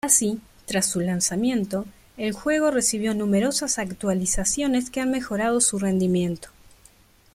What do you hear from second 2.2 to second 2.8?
juego